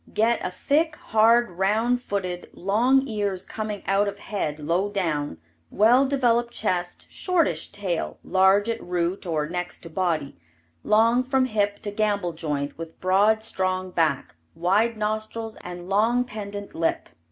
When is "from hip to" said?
11.23-11.91